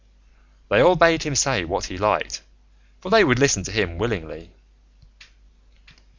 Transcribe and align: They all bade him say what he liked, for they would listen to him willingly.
They 0.69 0.81
all 0.81 0.95
bade 0.95 1.21
him 1.21 1.35
say 1.35 1.63
what 1.63 1.83
he 1.85 1.97
liked, 1.99 2.41
for 3.01 3.11
they 3.11 3.23
would 3.23 3.37
listen 3.37 3.63
to 3.65 3.71
him 3.71 3.99
willingly. 3.99 4.49